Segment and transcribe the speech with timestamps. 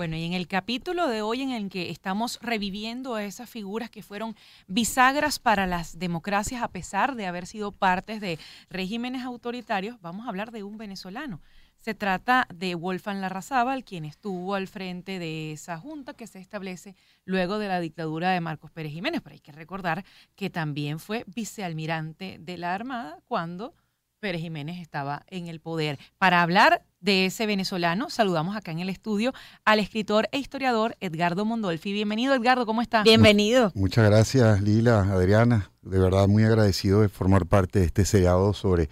[0.00, 3.90] Bueno, y en el capítulo de hoy en el que estamos reviviendo a esas figuras
[3.90, 4.34] que fueron
[4.66, 8.38] bisagras para las democracias a pesar de haber sido partes de
[8.70, 11.42] regímenes autoritarios, vamos a hablar de un venezolano.
[11.80, 16.96] Se trata de Wolfgang Larrazábal, quien estuvo al frente de esa junta que se establece
[17.26, 19.20] luego de la dictadura de Marcos Pérez Jiménez.
[19.20, 23.74] Pero hay que recordar que también fue vicealmirante de la Armada cuando
[24.20, 25.98] Pérez Jiménez estaba en el poder.
[26.18, 29.32] Para hablar de ese venezolano, saludamos acá en el estudio
[29.64, 31.92] al escritor e historiador Edgardo Mondolfi.
[31.92, 33.02] Bienvenido, Edgardo, ¿cómo está?
[33.02, 33.72] Bienvenido.
[33.74, 35.72] Muchas gracias, Lila, Adriana.
[35.80, 38.90] De verdad, muy agradecido de formar parte de este seriado sobre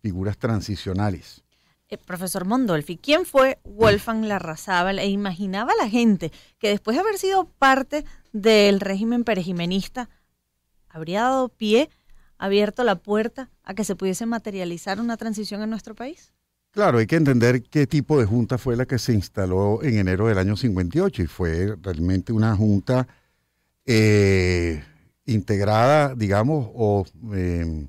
[0.00, 1.42] figuras transicionales.
[1.88, 5.00] Eh, profesor Mondolfi, ¿quién fue Wolfgang Larrazábal?
[5.00, 10.08] E imaginaba la gente que después de haber sido parte del régimen perejimenista,
[10.88, 11.90] habría dado pie,
[12.36, 16.32] abierto la puerta a que se pudiese materializar una transición en nuestro país?
[16.72, 20.26] Claro, hay que entender qué tipo de junta fue la que se instaló en enero
[20.26, 23.06] del año 58 y fue realmente una junta
[23.84, 24.82] eh,
[25.26, 27.86] integrada, digamos, o eh,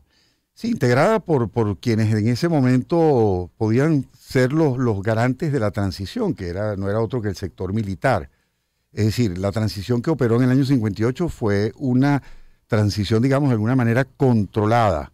[0.60, 5.72] Sí, integrada por, por quienes en ese momento podían ser los, los garantes de la
[5.72, 8.30] transición, que era, no era otro que el sector militar.
[8.92, 12.22] Es decir, la transición que operó en el año 58 fue una
[12.68, 15.14] transición, digamos, de alguna manera controlada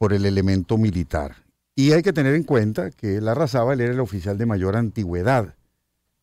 [0.00, 1.36] por el elemento militar.
[1.76, 5.54] Y hay que tener en cuenta que la Larrazábal era el oficial de mayor antigüedad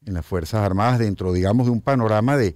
[0.03, 2.56] en las Fuerzas Armadas dentro, digamos, de un panorama de,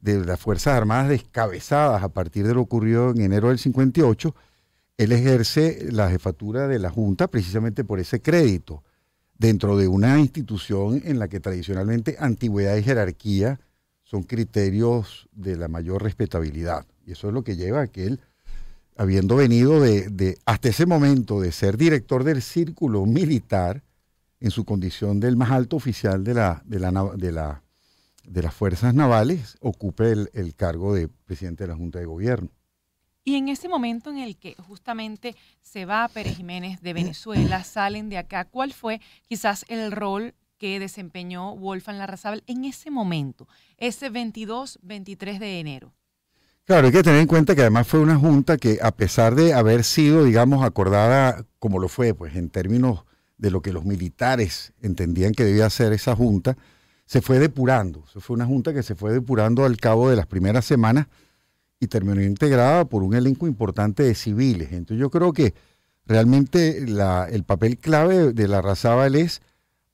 [0.00, 4.34] de las Fuerzas Armadas descabezadas a partir de lo ocurrido en enero del 58
[4.96, 8.82] él ejerce la jefatura de la Junta precisamente por ese crédito,
[9.36, 13.60] dentro de una institución en la que tradicionalmente antigüedad y jerarquía
[14.04, 16.86] son criterios de la mayor respetabilidad.
[17.04, 18.20] Y eso es lo que lleva a que él,
[18.96, 23.82] habiendo venido de, hasta ese momento de ser director del círculo militar,
[24.38, 27.62] en su condición del más alto oficial de, la, de, la, de, la,
[28.24, 32.50] de las fuerzas navales, ocupe el cargo de presidente de la Junta de Gobierno.
[33.26, 38.08] Y en ese momento en el que justamente se va Pérez Jiménez de Venezuela, salen
[38.08, 43.48] de acá, ¿cuál fue quizás el rol que desempeñó Wolfgang Larrazábal en ese momento,
[43.78, 45.92] ese 22, 23 de enero?
[46.66, 49.54] Claro, hay que tener en cuenta que además fue una junta que a pesar de
[49.54, 53.04] haber sido, digamos, acordada como lo fue, pues en términos
[53.38, 56.56] de lo que los militares entendían que debía ser esa junta,
[57.04, 58.02] se fue depurando.
[58.08, 61.06] Eso fue una junta que se fue depurando al cabo de las primeras semanas
[61.78, 64.72] y terminó integrada por un elenco importante de civiles.
[64.72, 65.54] Entonces yo creo que
[66.04, 69.40] realmente el papel clave de la Razábal es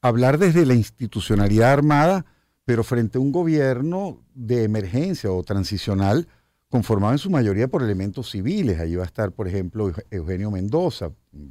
[0.00, 2.24] hablar desde la institucionalidad armada,
[2.64, 6.28] pero frente a un gobierno de emergencia o transicional
[6.72, 8.80] conformado en su mayoría por elementos civiles.
[8.80, 11.10] Allí va a estar, por ejemplo, Eugenio Mendoza,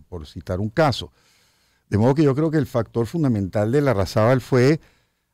[0.10, 1.12] por citar un caso.
[1.88, 4.80] De modo que yo creo que el factor fundamental de la Razábal fue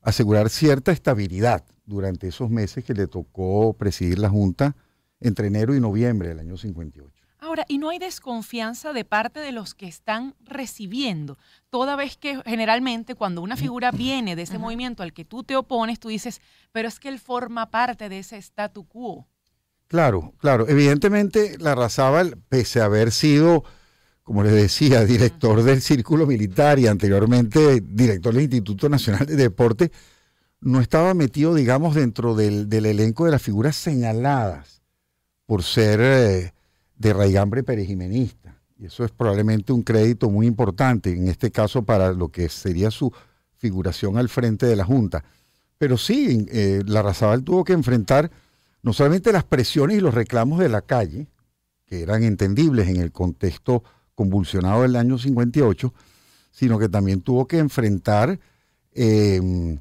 [0.02, 4.76] asegurar cierta estabilidad durante esos meses que le tocó presidir la Junta
[5.22, 7.10] entre enero y noviembre del año 58.
[7.40, 11.38] Ahora, ¿y no hay desconfianza de parte de los que están recibiendo?
[11.70, 15.56] Toda vez que generalmente cuando una figura viene de ese movimiento al que tú te
[15.56, 16.42] opones, tú dices,
[16.74, 19.28] pero es que él forma parte de ese statu quo.
[19.88, 20.68] Claro, claro.
[20.68, 23.64] Evidentemente, la Razábal, pese a haber sido,
[24.24, 29.92] como les decía, director del Círculo Militar y anteriormente director del Instituto Nacional de Deporte,
[30.60, 34.82] no estaba metido, digamos, dentro del, elenco de las figuras señaladas
[35.46, 36.54] por ser eh,
[36.98, 38.58] de raigambre perejimenista.
[38.78, 42.92] Y eso es probablemente un crédito muy importante, en este caso para lo que sería
[42.92, 43.12] su
[43.58, 45.24] figuración al frente de la Junta.
[45.78, 48.30] Pero sí, eh, la Razabal tuvo que enfrentar
[48.88, 51.28] no solamente las presiones y los reclamos de la calle,
[51.86, 53.84] que eran entendibles en el contexto
[54.16, 55.94] convulsionado del año 58,
[56.52, 58.40] sino que también tuvo que enfrentar
[58.94, 59.78] eh,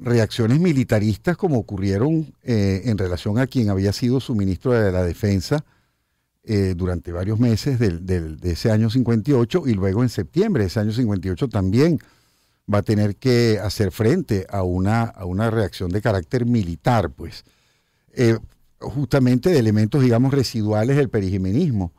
[0.00, 5.04] reacciones militaristas como ocurrieron eh, en relación a quien había sido su ministro de la
[5.04, 5.64] Defensa
[6.42, 10.90] eh, durante varios meses de ese año 58 y luego en septiembre de ese año
[10.90, 12.00] 58 también
[12.72, 17.44] va a tener que hacer frente a una, a una reacción de carácter militar, pues,
[18.20, 18.36] eh,
[18.80, 21.92] justamente de elementos, digamos, residuales del perijimenismo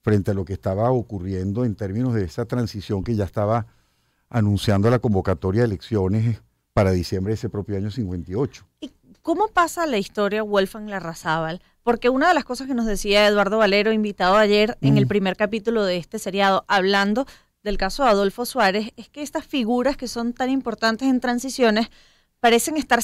[0.00, 3.66] frente a lo que estaba ocurriendo en términos de esa transición que ya estaba
[4.28, 6.40] anunciando la convocatoria de elecciones
[6.72, 8.64] para diciembre de ese propio año 58.
[8.80, 8.92] ¿Y
[9.22, 11.60] cómo pasa la historia Wolfgang Larrazábal?
[11.82, 15.08] Porque una de las cosas que nos decía Eduardo Valero, invitado ayer en el mm.
[15.08, 17.26] primer capítulo de este seriado, hablando
[17.64, 21.88] del caso de Adolfo Suárez, es que estas figuras que son tan importantes en transiciones
[22.40, 23.00] parecen estar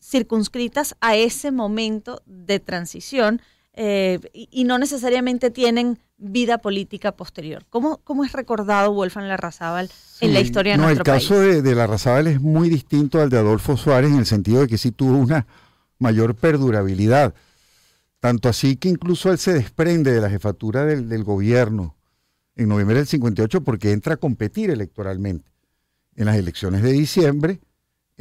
[0.00, 3.40] circunscritas a ese momento de transición
[3.74, 7.64] eh, y, no necesariamente tienen vida política posterior.
[7.70, 9.90] ¿Cómo, cómo es recordado Wolfgang Larrazábal
[10.20, 11.24] en la historia de no, nuestro país?
[11.24, 14.60] El caso de, de Larrazábal es muy distinto al de Adolfo Suárez en el sentido
[14.60, 15.46] de que sí tuvo una
[15.98, 17.34] mayor perdurabilidad.
[18.20, 21.96] Tanto así que incluso él se desprende de la jefatura del, del gobierno
[22.56, 25.50] en noviembre del 58 porque entra a competir electoralmente
[26.14, 27.60] en las elecciones de diciembre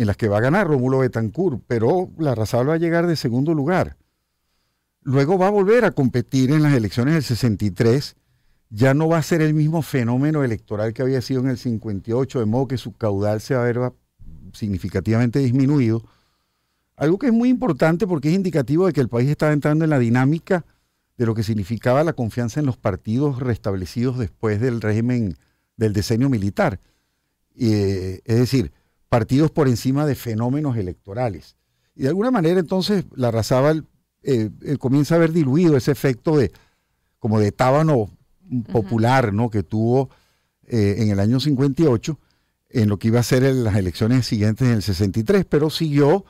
[0.02, 3.54] en las que va a ganar Rómulo Betancourt, pero Larrazábal va a llegar de segundo
[3.54, 3.98] lugar.
[5.04, 8.16] Luego va a volver a competir en las elecciones del 63,
[8.70, 12.40] ya no va a ser el mismo fenómeno electoral que había sido en el 58,
[12.40, 13.94] de modo que su caudal se va a ver
[14.54, 16.04] significativamente disminuido.
[16.96, 19.90] Algo que es muy importante porque es indicativo de que el país está entrando en
[19.90, 20.66] la dinámica
[21.18, 25.36] de lo que significaba la confianza en los partidos restablecidos después del régimen
[25.78, 26.80] del decenio militar.
[27.56, 28.72] Eh, es decir,
[29.12, 31.58] partidos por encima de fenómenos electorales.
[31.96, 33.86] Y de alguna manera entonces la Razábal
[34.24, 36.54] eh, eh, comienza a haber diluido ese efecto de
[37.20, 38.10] como de tábano
[38.72, 39.50] popular ¿no?
[39.50, 40.10] que tuvo
[40.64, 42.18] en el año 58
[42.70, 46.24] en lo que iba a ser en las elecciones siguientes en el 63, pero siguió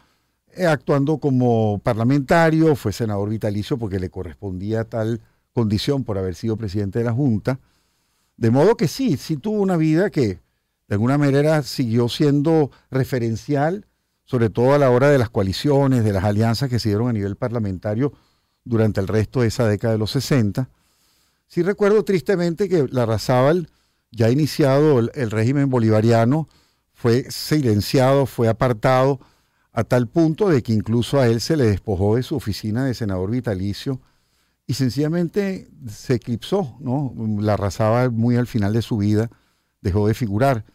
[0.68, 5.22] actuando como parlamentario, fue senador vitalicio porque le correspondía tal
[5.54, 7.60] condición por haber sido presidente de la Junta.
[8.38, 10.40] De modo que sí, sí tuvo una vida que
[10.92, 13.86] de alguna manera siguió siendo referencial,
[14.26, 17.14] sobre todo a la hora de las coaliciones, de las alianzas que se dieron a
[17.14, 18.12] nivel parlamentario
[18.66, 20.68] durante el resto de esa década de los 60.
[21.48, 23.70] Sí recuerdo tristemente que la Razábal,
[24.12, 26.50] ya iniciado el, régimen bolivariano,
[26.92, 29.22] fue silenciado, fue apartado,
[29.72, 32.96] a tal punto de que incluso a él se le despojó de su oficina de
[32.96, 34.02] senador vitalicio
[34.68, 37.14] y sencillamente se eclipsó, ¿no?
[37.40, 39.30] La Razábal muy al final de su vida
[39.80, 40.66] dejó de figurar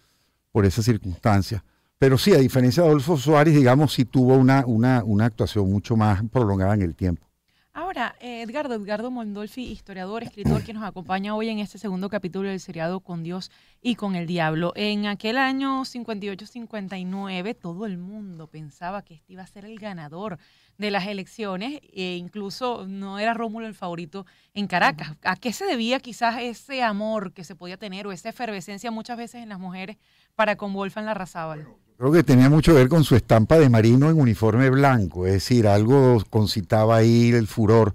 [0.56, 1.62] por esa circunstancia.
[1.98, 5.96] Pero sí, a diferencia de Adolfo Suárez, digamos, sí tuvo una, una, una actuación mucho
[5.96, 7.26] más prolongada en el tiempo.
[7.74, 12.48] Ahora, eh, Edgardo, Edgardo Mondolfi, historiador, escritor, que nos acompaña hoy en este segundo capítulo
[12.48, 13.50] del seriado Con Dios
[13.82, 14.72] y con el Diablo.
[14.76, 20.38] En aquel año 58-59, todo el mundo pensaba que este iba a ser el ganador
[20.78, 24.24] de las elecciones e incluso no era Rómulo el favorito
[24.54, 25.14] en Caracas.
[25.22, 29.18] ¿A qué se debía quizás ese amor que se podía tener o esa efervescencia muchas
[29.18, 29.98] veces en las mujeres
[30.36, 31.66] para con Wolfgang Larrazábal?
[31.96, 35.32] Creo que tenía mucho que ver con su estampa de marino en uniforme blanco, es
[35.32, 37.94] decir, algo concitaba ahí el furor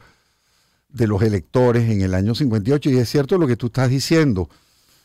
[0.90, 4.50] de los electores en el año 58 y es cierto lo que tú estás diciendo.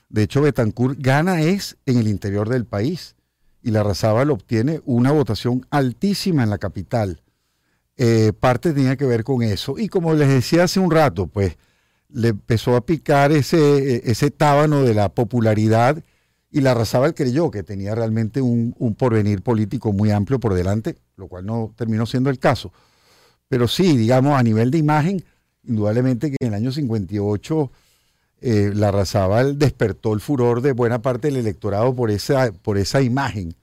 [0.09, 3.15] De hecho, Betancourt gana es en el interior del país
[3.63, 7.21] y la Larrazábal obtiene una votación altísima en la capital.
[7.99, 9.79] Eh, parte tenía que ver con eso.
[9.79, 11.57] Y como les decía hace un rato, pues
[12.09, 16.03] le empezó a picar ese, ese tábano de la popularidad
[16.51, 21.29] y la Razabal creyó que tenía realmente un, porvenir político muy amplio por delante, lo
[21.29, 22.73] cual no terminó siendo el caso.
[23.49, 25.25] Pero sí, digamos, a nivel de imagen,
[25.65, 27.71] indudablemente que en el año 58
[28.41, 33.03] eh, la Razabal despertó el furor de buena parte del electorado por esa, por esa
[33.03, 33.55] imagen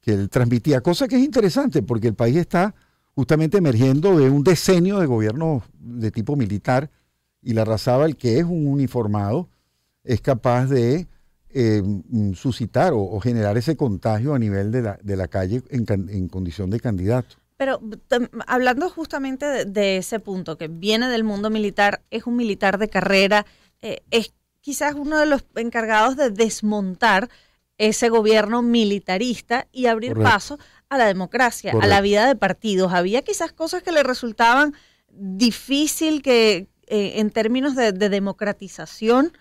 [0.00, 2.74] que él transmitía, cosa que es interesante porque el país está
[3.14, 6.90] justamente emergiendo de un decenio de gobierno de tipo militar
[7.42, 9.48] y la Razabal, que es un uniformado,
[10.04, 11.08] es capaz de
[11.50, 16.28] eh, mm, suscitar o, generar ese contagio a nivel de la, de la calle en,
[16.28, 17.36] condición de candidato.
[17.56, 17.80] Pero
[18.46, 23.46] hablando justamente de, ese punto, que viene del mundo militar, es un militar de carrera,
[23.80, 27.30] eh, es quizás uno de los encargados de desmontar
[27.78, 30.58] ese gobierno militarista y abrir paso
[30.90, 32.92] a la democracia, a la vida de partidos.
[32.92, 34.74] Había quizás cosas que le resultaban
[35.08, 39.32] difícil que eh, en términos de democratización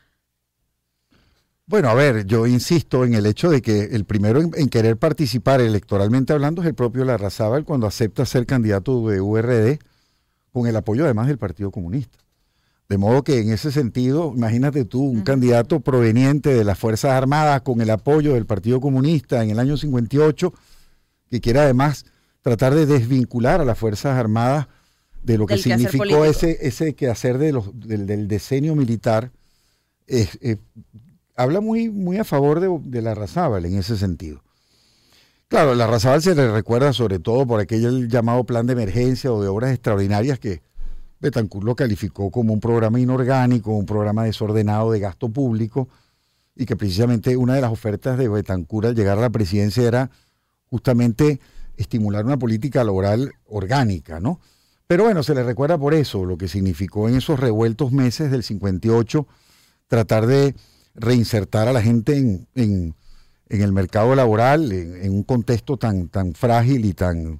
[1.67, 5.59] bueno, a ver, yo insisto en el hecho de que el primero en, querer participar
[5.59, 9.77] electoralmente hablando es el propio Larrazábal cuando acepta ser candidato de URD
[10.53, 12.17] con el apoyo además del Partido Comunista.
[12.87, 17.63] De modo que en ese sentido, imagínate tú, un candidato proveniente de las Fuerzas Armadas
[17.63, 20.53] con el apoyo del Partido Comunista en el año 58,
[21.29, 22.05] que quiere además
[22.41, 24.67] tratar de desvincular a las Fuerzas Armadas
[25.21, 29.31] de lo que significó ese, ese quehacer de los, del, del decenio militar,
[30.05, 30.39] es,
[31.37, 34.41] habla muy, muy a favor de, la Razábal en ese sentido.
[35.47, 39.41] Claro, la Razábal se le recuerda sobre todo por aquel llamado plan de emergencia o
[39.41, 40.61] de obras extraordinarias que
[41.19, 45.87] Betancourt lo calificó como un programa inorgánico, un programa desordenado de gasto público
[46.55, 50.09] y que precisamente una de las ofertas de Betancourt al llegar a la presidencia era
[50.65, 51.39] justamente
[51.77, 54.41] estimular una política laboral orgánica, ¿no?
[54.87, 58.43] Pero bueno, se le recuerda por eso, lo que significó en esos revueltos meses del
[58.43, 59.27] 58
[59.87, 60.55] tratar de
[60.97, 62.95] reinsertar a la gente en, en,
[63.49, 67.39] el mercado laboral en, un contexto tan, tan frágil y tan,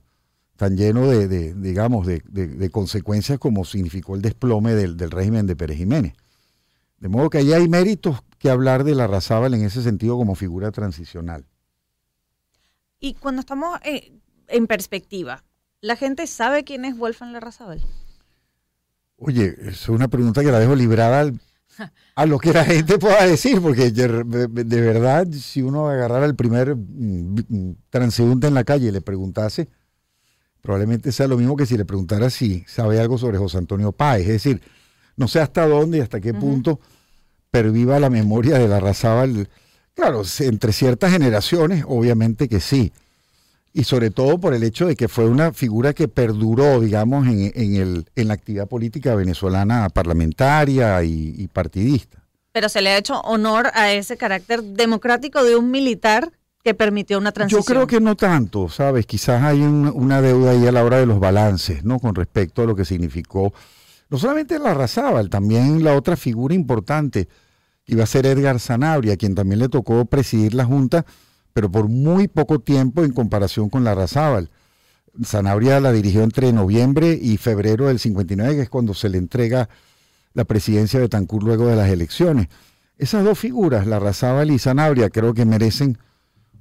[0.55, 6.13] tan lleno de, digamos, de, consecuencias como significó el desplome del, régimen de Pérez Jiménez.
[6.99, 10.35] De modo que ahí hay méritos que hablar de la Razábal en ese sentido como
[10.35, 11.45] figura transicional.
[12.99, 14.13] Y cuando estamos eh,
[14.47, 15.43] en perspectiva,
[15.81, 17.81] ¿la gente sabe quién es Wolfgang Larrazábal?
[19.17, 21.31] Oye, es una pregunta que la dejo librada
[22.15, 26.75] a lo que la gente pueda decir, porque de, verdad, si uno agarrara el primer
[26.75, 29.69] mm, mm, transeúnte en la calle y le preguntase,
[30.61, 34.23] probablemente sea lo mismo que si le preguntara si sabe algo sobre José Antonio Páez.
[34.23, 34.61] Es decir,
[35.15, 36.79] no sé hasta dónde y hasta qué punto
[37.51, 39.49] perviva la memoria de la Razábal.
[39.93, 42.93] Claro, entre ciertas generaciones, obviamente que sí.
[43.77, 47.75] Y sobre todo por el hecho de que fue una figura que perduró, digamos, en,
[47.75, 52.23] el, en la actividad política venezolana parlamentaria y, partidista.
[52.51, 56.31] Pero se le ha hecho honor a ese carácter democrático de un militar
[56.63, 57.61] que permitió una transición.
[57.61, 59.05] Yo creo que no tanto, ¿sabes?
[59.05, 61.99] Quizás hay una deuda ahí a la hora de los balances, ¿no?
[61.99, 63.53] Con respecto a lo que significó
[64.09, 67.27] no solamente la Razábal, también la otra figura importante
[67.85, 71.05] iba a ser Edgar Zanabria, quien también le tocó presidir la Junta,
[71.57, 74.51] pero por muy poco tiempo en comparación con la Razábal.
[75.25, 79.67] Zanabria la dirigió entre noviembre y febrero del 59, que es cuando se le entrega
[80.35, 82.49] la presidencia de Tancur luego de las elecciones.
[82.99, 85.97] Esas dos figuras, la Razábal y Zanabria, creo que merecen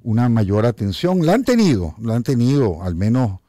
[0.01, 1.23] una mayor atención.
[1.23, 3.39] La han tenido, la han tenido, al menos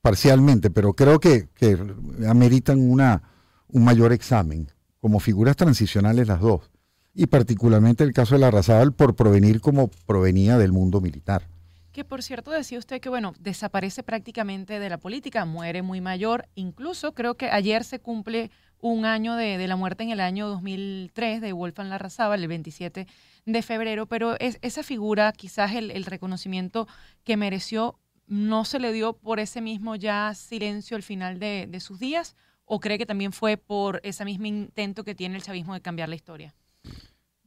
[0.00, 1.78] parcialmente, pero creo que, que
[2.26, 3.24] ameritan una,
[3.68, 6.70] un mayor examen, como figuras transicionales las dos,
[7.14, 8.50] y particularmente el caso de la
[8.96, 11.46] por provenir como provenía del mundo militar.
[11.92, 16.48] Que por cierto decía usted que, bueno, desaparece prácticamente de la política, muere muy mayor,
[16.56, 21.40] incluso creo que ayer se cumple un año de, la muerte en el año 2003
[21.40, 23.06] de Wolfgang Larrazábal, el 27
[23.46, 26.88] de febrero, pero es, esa figura, quizás el, reconocimiento
[27.22, 31.80] que mereció, no se le dio por ese mismo ya silencio al final de, de
[31.80, 35.74] sus días, o cree que también fue por ese mismo intento que tiene el chavismo
[35.74, 36.54] de cambiar la historia?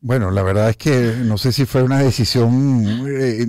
[0.07, 3.45] Bueno, la verdad es que no sé si fue una decisión eh,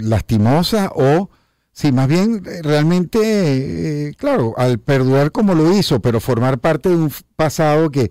[0.00, 1.30] lastimosa o
[1.70, 6.88] si más bien eh, realmente, eh, claro, al perdurar como lo hizo, pero formar parte
[6.88, 8.10] de un pasado que,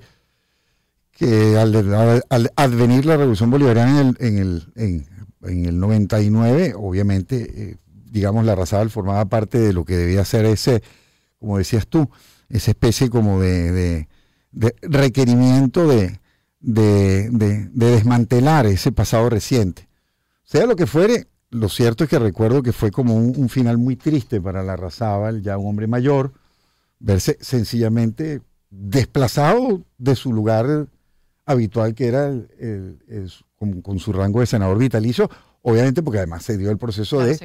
[1.12, 2.24] que al,
[2.56, 5.06] advenir la revolución bolivariana en el, en el,
[5.44, 7.78] en, el 99, obviamente,
[8.10, 10.82] digamos, la Razabal formaba parte de lo que debía ser ese,
[11.40, 12.10] como decías tú,
[12.48, 14.08] esa especie como de,
[14.82, 16.22] requerimiento de,
[16.66, 19.88] de, desmantelar ese pasado reciente.
[20.44, 23.96] Sea lo que fuere, lo cierto es que recuerdo que fue como un, final muy
[23.96, 26.34] triste para la Razábal, ya un hombre mayor,
[27.00, 30.88] verse sencillamente desplazado de su lugar
[31.46, 33.32] habitual, que era el,
[33.84, 35.30] con, su rango de senador vitalicio,
[35.62, 37.38] obviamente porque además se dio el proceso de,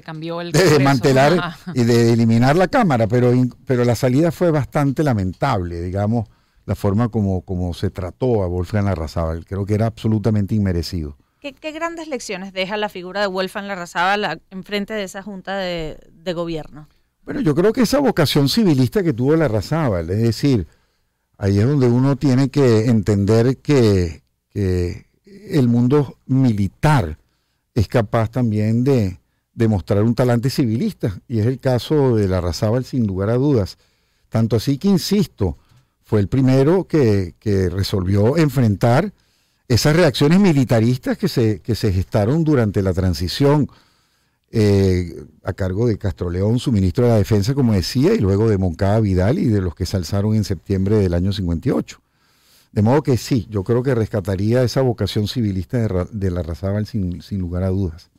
[0.52, 3.32] desmantelar y de eliminar la Cámara, pero,
[3.66, 6.26] pero la salida fue bastante lamentable, digamos,
[6.70, 9.44] la forma como, como se trató a Wolfgang Larrazábal.
[9.44, 11.16] Creo que era absolutamente inmerecido.
[11.40, 15.98] ¿Qué, grandes lecciones deja la figura de Wolfgang Larrazábal enfrente de esa junta de,
[16.32, 16.86] gobierno?
[17.24, 20.68] Bueno, yo creo que esa vocación civilista que tuvo Larrazábal, es decir,
[21.38, 27.18] ahí es donde uno tiene que entender que, que el mundo militar
[27.74, 29.18] es capaz también de
[29.54, 33.76] demostrar un talante civilista, y es el caso de la Razábal sin lugar a dudas.
[34.28, 35.58] Tanto así que, insisto,
[36.10, 37.36] fue el primero que,
[37.70, 39.12] resolvió enfrentar
[39.68, 43.70] esas reacciones militaristas que se, que se gestaron durante la transición
[44.50, 48.50] eh, a cargo de Castro León, su ministro de la Defensa, como decía, y luego
[48.50, 52.00] de Moncada Vidal y de los que se alzaron en septiembre del año 58.
[52.72, 55.78] De modo que sí, yo creo que rescataría esa vocación civilista
[56.10, 58.10] de, la Razábal sin, sin lugar a dudas.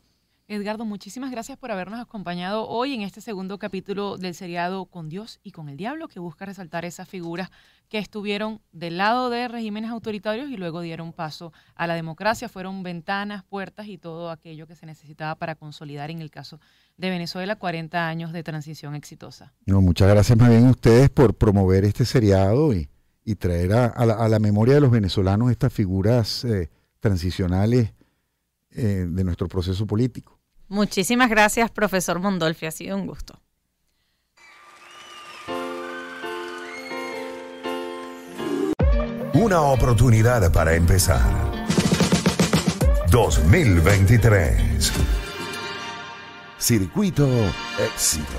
[0.52, 5.40] Edgardo, muchísimas gracias por habernos acompañado hoy en este segundo capítulo del seriado Con Dios
[5.42, 7.50] y con el Diablo, que busca resaltar esas figuras
[7.88, 12.50] que estuvieron del lado de regímenes autoritarios y luego dieron paso a la democracia.
[12.50, 16.60] Fueron ventanas, puertas y todo aquello que se necesitaba para consolidar en el caso
[16.98, 19.54] de Venezuela 40 años de transición exitosa.
[19.64, 24.38] No, muchas gracias más bien a ustedes por promover este seriado y traer a, la,
[24.38, 26.68] memoria de los venezolanos estas figuras eh,
[27.00, 27.94] transicionales
[28.74, 30.31] eh, de nuestro proceso político.
[30.72, 33.38] Muchísimas gracias, profesor Mondolfi, ha sido un gusto.
[39.34, 41.20] Una oportunidad para empezar.
[43.10, 44.92] 2023.
[46.56, 47.28] Circuito
[47.78, 48.32] Éxito.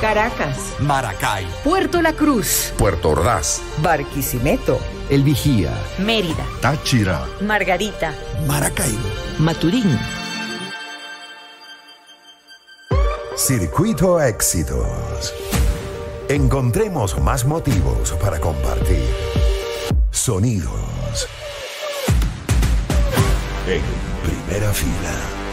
[0.00, 8.12] Caracas, Maracay, Puerto La Cruz, Puerto Ordaz, Barquisimeto, El Vigía, Mérida, Táchira, Margarita,
[8.48, 9.08] Maracaibo,
[9.38, 9.96] Maturín.
[13.36, 15.32] Circuito Éxitos.
[16.28, 19.06] Encontremos más motivos para compartir.
[20.10, 21.28] Sonidos.
[23.68, 23.82] En
[24.24, 25.45] primera fila.